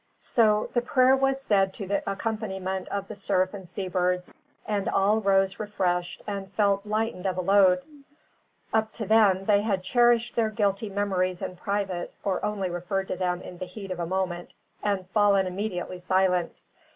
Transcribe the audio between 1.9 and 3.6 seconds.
accompaniment of the surf